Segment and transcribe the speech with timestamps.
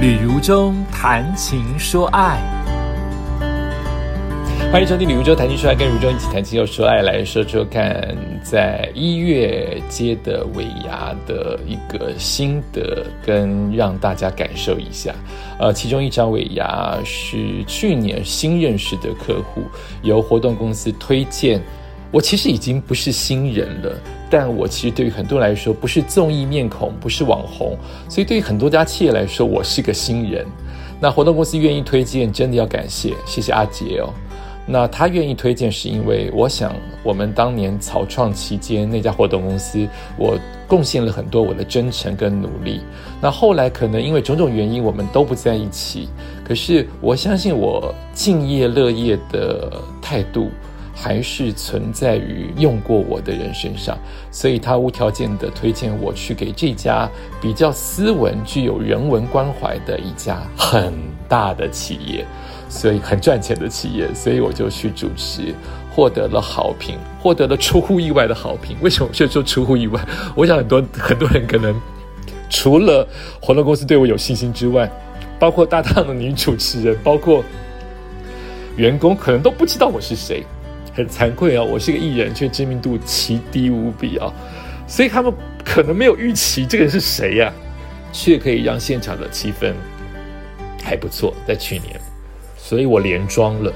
[0.00, 2.40] 旅如中谈情说爱，
[4.72, 15.14] 欢迎收听旅如中谈情说爱，跟如中一起谈情又说爱，来说说看，在一月接的尾牙的一个心得，跟让大家感受一下。
[15.58, 19.64] 呃，其中一张尾牙是去年新认识的客户，
[20.00, 21.60] 由活动公司推荐。
[22.10, 23.94] 我其实已经不是新人了，
[24.30, 27.76] 但我其实对于很多人来说，不是综艺面孔，不是网红，
[28.08, 30.46] 所以对于很多家企业来说，我是个新人。
[31.00, 34.14] 那活动公司愿意推荐，真的要感谢，谢谢阿杰哦。
[34.66, 36.72] 那他愿意推荐，是因为我想，
[37.02, 42.82] 我们当年草创期间那家活动公司，我贡献了很多我的真诚跟努力。
[43.20, 46.08] 那后来可能因为种种原因，我们都不在一起。
[46.44, 50.50] 可是我相信我敬业乐业的态度。
[51.02, 53.96] 还是存在于用过我的人身上，
[54.30, 57.08] 所以他无条件的推荐我去给这家
[57.40, 60.92] 比较斯文、具有人文关怀的一家很
[61.26, 62.26] 大的企业，
[62.68, 65.54] 所以很赚钱的企业，所以我就去主持，
[65.90, 68.76] 获得了好评，获得了出乎意外的好评。
[68.82, 69.98] 为什么就说出乎意外？
[70.36, 71.74] 我想很多很多人可能
[72.50, 73.08] 除了
[73.40, 74.90] 活动公司对我有信心之外，
[75.38, 77.42] 包括搭档的女主持人，包括
[78.76, 80.44] 员工，可能都不知道我是谁。
[80.92, 84.32] 很惭愧啊，我是个艺人，却知名度奇低无比啊，
[84.86, 85.32] 所以他们
[85.64, 87.52] 可能没有预期这个人是谁呀，
[88.12, 89.72] 却可以让现场的气氛
[90.82, 91.32] 还不错。
[91.46, 91.98] 在去年，
[92.56, 93.72] 所以我连装了，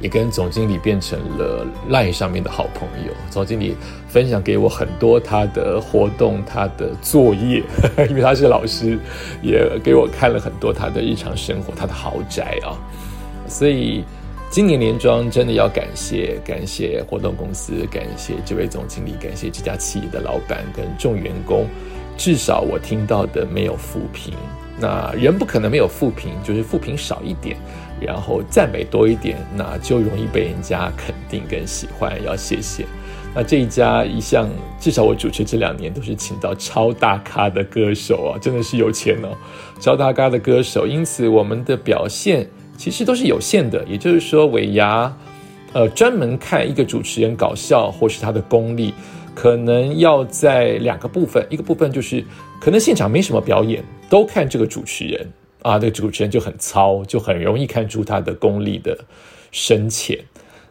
[0.00, 3.12] 也跟总经理变成了 LINE 上面的好朋友。
[3.30, 3.74] 总经理
[4.06, 7.62] 分享给我很多他的活动、他的作业，
[8.10, 8.98] 因为他是老师，
[9.42, 12.76] 也给我看了很多他的日常生活、他的豪宅啊，
[13.48, 14.04] 所以。
[14.52, 21.66] 今年年庄真的要感谢感谢活动公司，感谢这位总经理，感谢这家企业的老板跟众员工。
[22.18, 24.34] 至少我听到的没有负评。
[24.78, 27.56] 那人不可能没有负评，就是负评少一点，
[27.98, 32.22] 然后赞美多一点，那就容易被人家肯定跟喜欢。
[32.22, 32.84] 要谢谢。
[33.34, 39.28] 那这一家一向至少我主持这两年都是请到超大咖的歌手啊，真的是有钱哦，
[39.80, 40.86] 超大咖的歌手。
[40.86, 42.46] 因此我们的表现。
[42.76, 45.14] 其实都是有限的，也就是说，尾牙，
[45.72, 48.92] 呃，专门看一个主持人搞笑或是他的功力，
[49.34, 52.24] 可能要在两个部分，一个部分就是
[52.60, 55.30] 可能现场没什么表演，都看这个主持人
[55.62, 58.98] 啊，这个主持人就很糙，就很容易看出他的功力的
[59.50, 60.18] 深浅。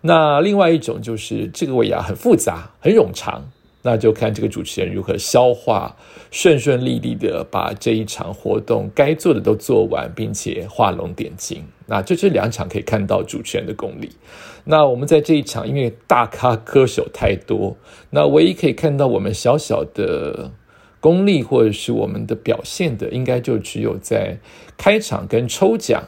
[0.00, 3.44] 那另外一种就是这个尾牙很复杂，很冗长。
[3.80, 5.94] 那就看这个主持人如何消化，
[6.32, 11.64] 顺顺利利的把这一场活动该做的都做完，并且画龙点睛。
[11.88, 14.12] 那就这两场可以看到主持人的功力。
[14.64, 17.76] 那我们在这一场，因为大咖歌手太多，
[18.10, 20.52] 那唯一可以看到我们小小的
[21.00, 24.38] 功力或者是我们的表现的，应该就只有在
[24.76, 26.04] 开场跟抽奖。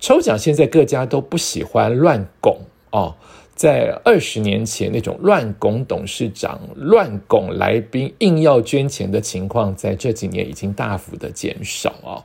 [0.00, 3.16] 抽奖现在各家都不喜欢乱拱哦。
[3.58, 12.22] 在二十年前，那种乱拱董事长、乱拱来宾、硬要捐钱的情况，在这几年已经大幅的减少啊！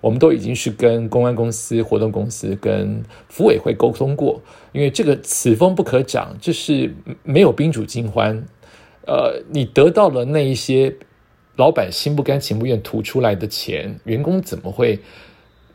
[0.00, 6.94] 我们都已经是跟公安公司、活动公司、跟服委会沟通过，因为这个此风不可长，这是
[7.24, 8.40] 没有宾主尽欢。
[9.08, 10.94] 呃，你得到了那一些
[11.56, 15.00] 老板心不甘情不愿吐出来的钱，员工怎么会？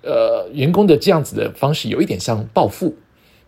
[0.04, 2.96] 呃，员工的这样子的方式，有一点像暴富。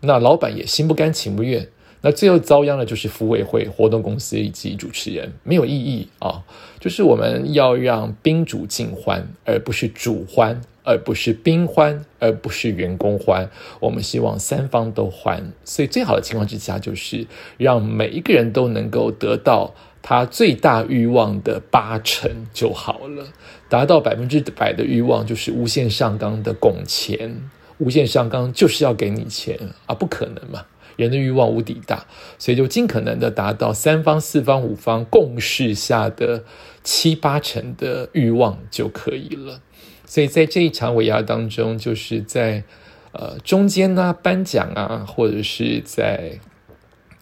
[0.06, 1.68] 那老板也心不甘情不愿，
[2.02, 6.42] 那最后遭殃的就是服委会、活动公司以及主持人，没有意义啊！
[6.78, 13.50] 就是我们要让宾主尽欢，而不是主欢，而不是宾欢，而不是员工欢。
[13.80, 17.26] 我们希望三方都欢，所以最好的情况之下，就是
[17.56, 23.28] 让每一个人都能够得到他最大欲望的八成就好了。
[23.70, 27.50] 达到百分之百的欲望，就是无限上纲的拱钱。
[27.78, 30.66] 无限上纲就是要给你钱啊，不可能嘛！
[30.96, 32.06] 人的欲望无底大，
[32.38, 36.44] 所以就尽可能的达到三方、四方、五方共识下的
[36.84, 39.60] 七八成的欲望就可以了。
[40.06, 42.62] 所以在这一场尾牙当中，就是在
[43.10, 46.38] 呃中间呢颁奖啊，或者是在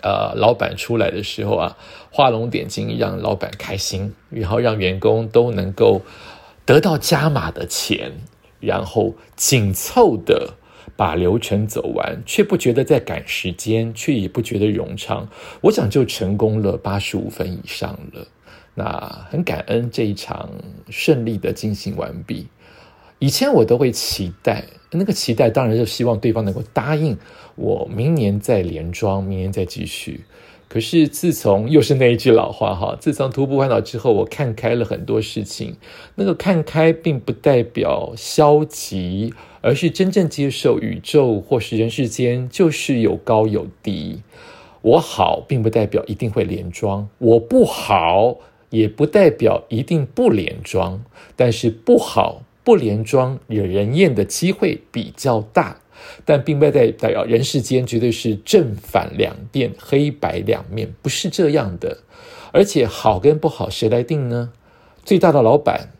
[0.02, 1.78] 呃老板出来的时候啊，
[2.10, 6.02] 画龙点睛，让老板开心，然后让员工都能够
[6.66, 8.12] 得到加码的钱。
[8.62, 10.54] 然后紧凑的
[10.96, 15.28] 把流程走完，却不觉得在赶时间，却也不觉得冗长。
[15.60, 18.26] 我想就成功了八十五分以上了。
[18.74, 20.48] 那很感恩这一场
[20.88, 22.46] 顺利的进行完毕。
[23.18, 27.16] 以前我都会期待，那个期待当然就希望对方能够答应
[27.54, 30.24] 我，明年再连庄，明年再继续。
[30.72, 35.76] 可是自从又是那一句老话哈，自从徒步环岛之后，我看开了很多事情。
[36.14, 44.22] 那个看开并不代表消极，而是真正接受宇宙或是人世间就是有高有低。
[44.80, 48.38] 我好并不代表一定会连庄，我不好
[48.70, 51.04] 也不代表一定不连庄。
[51.36, 55.81] 但是不好不连庄惹人厌的机会比较大。
[56.24, 61.98] 但并不代表人世间绝对是正反两面、黑白两面，不是这样的。
[62.52, 64.52] 而且好跟不好谁来定呢？
[65.04, 65.90] 最大的老板、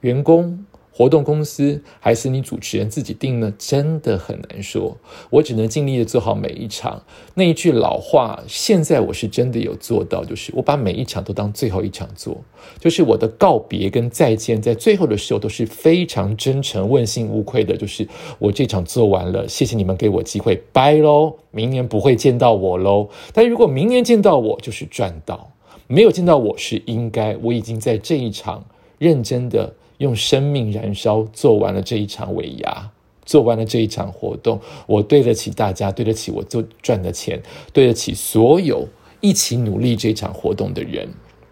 [0.00, 0.64] 员工。
[0.98, 3.54] 活动公司还是你主持人自己定呢？
[3.56, 4.96] 真的很难说。
[5.30, 7.00] 我只能尽力的做好每一场。
[7.34, 12.36] 那一句老话，现在我是真的有做到，就是我把每一场都当最后一场做。
[12.80, 17.76] 就是我的告别跟再见，在最后的时候都是非常真诚、问心无愧的。
[17.76, 18.04] 就是
[18.40, 21.36] 我这场做完了，谢谢你们给我机会，拜喽！
[21.52, 23.08] 明年不会见到我喽。
[23.32, 25.52] 但如果明年见到我，就是赚到；
[25.86, 27.36] 没有见到我是应该。
[27.40, 28.64] 我已经在这一场
[28.98, 29.74] 认真的。
[29.98, 32.90] 用生命燃烧，做完了这一场尾牙，
[33.24, 37.40] 做完了这一场活动，我对得起大家，对得起我做赚的钱，
[37.72, 38.88] 对得起所有
[39.20, 41.08] 一起努力这场活动的人，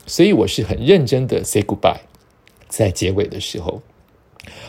[0.07, 2.01] 所以我是很认真的 say goodbye。
[2.69, 3.81] 在结尾的时候，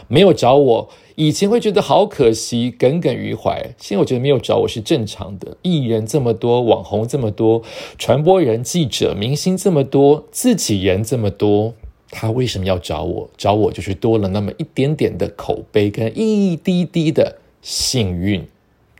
[0.07, 3.73] 没有找我，以前会觉得好可惜，耿耿于怀。
[3.79, 5.57] 现在我觉得没有找我是正常的。
[5.63, 7.63] 艺人这么多，网红这么多，
[7.97, 11.73] 传播人、记者、明星这么多，自己人这么多。
[12.09, 13.29] 他为什么要找我？
[13.37, 18.47] 找我就是多了那么一点点的口碑跟一滴滴的幸运，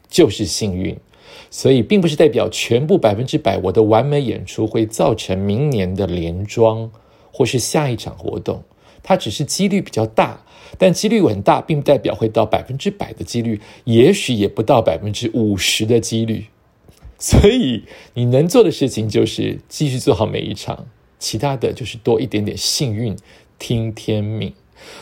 [0.10, 0.98] 就是幸运。
[1.50, 6.92] 所以并不是代表全部百分之百我的完美演出会造成明年的连庄
[7.32, 8.64] 或是下一场活动，
[9.04, 10.44] 它只是几率比较大，
[10.78, 16.48] 但几率很大，并不代表会到百分之百的几率，也许也不到百分之五十的几率。
[17.18, 17.84] 所以
[18.16, 20.88] 你能做的事情就是继续做好每一场。
[21.20, 23.16] 其他的就是多一点点幸运，
[23.58, 24.54] 听天命。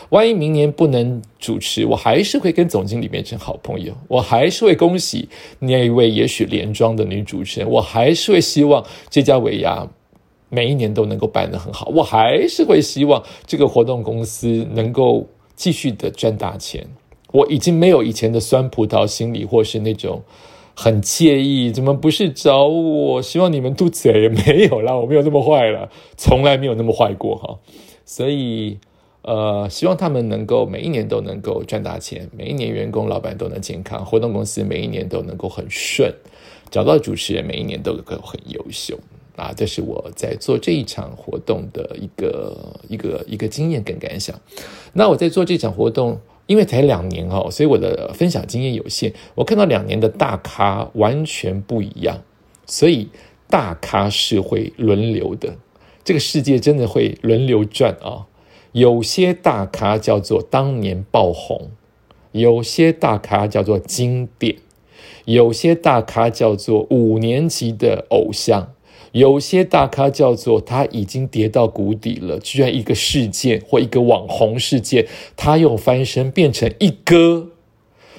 [0.08, 3.94] 万一明年不能主持，我还是会跟总经理变成好朋友。
[4.08, 5.28] 我还是会恭喜
[5.58, 7.68] 那一位也许连庄的女主持人。
[7.68, 9.86] 我还是会希望这家尾牙
[10.48, 11.92] 每一年都能够办得很好。
[11.94, 16.86] 我还是会希望这个活动公司能够继续的赚大钱。
[17.32, 20.22] 我已经没有以前的酸葡萄心理，或是那种。
[20.78, 23.22] 很介意，怎么不是找我？
[23.22, 27.58] 希望你们肚子也没有啦，我没有那么坏了，从来没有那么坏过哈。
[28.04, 28.78] 所以，
[29.22, 36.12] 呃，希望他们能够每一年都能够赚大钱，每一年员工、老板都能健康，活动公司每一年都能够很顺，
[36.70, 38.98] 找到主持人每一年都能够很优秀
[39.34, 39.54] 啊。
[39.56, 42.54] 这是我在做这一场活动的一个
[42.86, 44.38] 一个一个经验跟感想。
[44.92, 46.20] 那我在做这场活动。
[46.46, 49.12] 因为才两年哦，所以我的分享经验有限。
[49.34, 52.22] 我看到两年的大咖完全不一样，
[52.66, 53.08] 所以
[53.48, 55.56] 大咖是会轮流的。
[56.04, 58.26] 这个世界真的会轮流转啊！
[58.70, 61.70] 有些大咖叫做当年爆红，
[62.30, 64.56] 有些大咖叫做经典，
[65.24, 68.72] 有些大咖叫做五年级的偶像。
[69.12, 75.06] 有些大咖叫做他已经跌到谷底了，居然一个事件或一个网红事件，
[75.36, 77.48] 他又翻身变成一哥。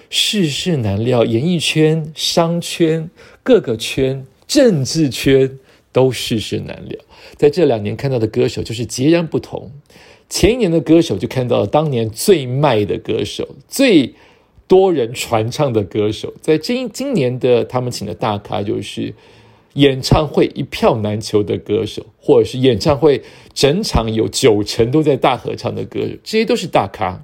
[0.10, 3.10] 世事难料，演艺圈、商圈、
[3.44, 5.60] 各个圈、政治圈
[5.92, 6.98] 都世事难料。
[7.36, 9.72] 在这两年看到的歌手就是截然不同。
[10.30, 14.16] 前一年的歌手就看到了当年最卖的歌手，最
[14.68, 16.34] 多人传唱的歌手。
[16.42, 19.14] 在今今年的他们请的大咖就是。
[19.78, 23.22] 演唱会一票难求的歌手，或者是演唱会
[23.54, 27.24] 整场有九成都在大合唱的歌手，这些都是大咖。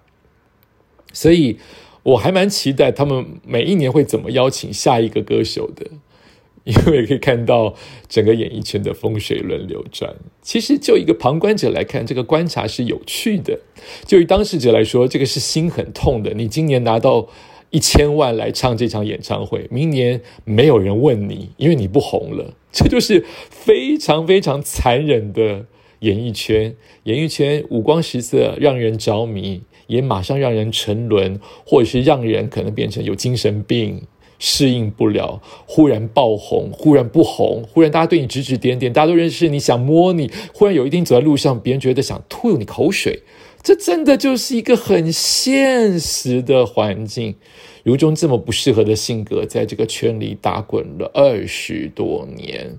[1.11, 1.57] 所以
[2.03, 5.87] 我还蛮期待他们每一年会怎么邀请下一个歌手的，
[6.63, 7.73] 因为可以看到
[8.07, 10.15] 整个演艺圈的风水轮流转。
[10.43, 13.57] 其实就一个旁观者来看，这个观察是有趣的；
[14.05, 16.35] 就以当事者来说，这个是心很痛的。
[16.35, 17.27] 你今年拿到。
[17.73, 22.53] 一千万来唱这场演唱会，明年没有人问你，因为你不红了。
[22.71, 25.65] 这就是非常非常残忍的
[26.01, 26.75] 演艺圈。
[27.05, 34.03] 演艺圈五光十色，让人着迷，也马上让人沉沦，或者是让人可能变成有精神病，
[34.37, 35.41] 适应不了。
[35.65, 40.29] 忽然爆红，忽然不红，忽然大家对你指指点点，大家都认识你，想摸你。
[40.53, 43.23] 忽然有一天走在路上，别人觉得想吐你口水。
[43.63, 47.35] 这真的就是一个很现实的环境。
[47.83, 52.77] 如中这么不适合的性格，在这个圈里打滚了二十多年，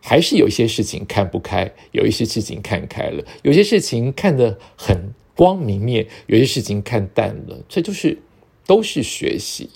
[0.00, 7.58] 还是有一些事情看不开，有一些事情看开了，有些事情看得很光明面，有些事情看淡了。
[7.68, 8.18] 这就是
[8.66, 9.68] 都是学习。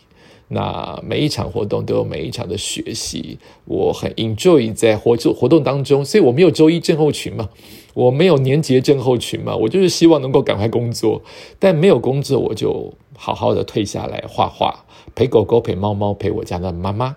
[0.48, 7.50] 那每一场活动都有每一场的学习，我很 enjoy 在活做活动当中，所以我没有周一症候群嘛，
[7.96, 11.22] 我没有年节症候群嘛，我就是希望能够赶快工作，
[11.58, 14.84] 但没有工作我就好好的退下来画画，
[15.14, 17.16] 陪狗狗、陪猫猫、陪我家的妈妈，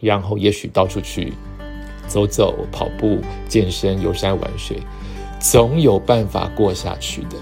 [0.00, 1.34] 然后也许到处去
[2.06, 4.78] 走走、跑步、健身、游山玩水，
[5.38, 7.36] 总有办法过下去的。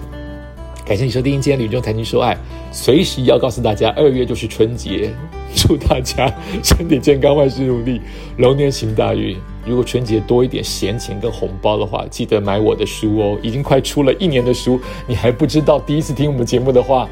[0.85, 2.37] 感谢你收听今天吕中谈情说爱，
[2.73, 5.13] 随时要告诉大家，二月就是春节，
[5.55, 6.29] 祝大家
[6.61, 8.01] 身体健康，万事如意，
[8.35, 9.37] 龙年行大运。
[9.67, 15.79] 如果春节多一点闲钱跟红包的话，记得买我的书哦，已经快出了一年的书，你还不知道？
[15.79, 17.07] 第一次听我们节目的话，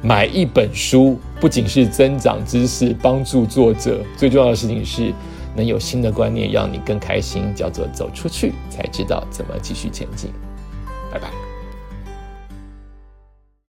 [0.00, 5.12] 买一本书，不仅是增长知识，帮助作者，最重要的事情是
[5.56, 10.30] 能有新的观念，让你更开心，叫做走出去才知道怎么继续前进。
[11.12, 11.49] 拜拜。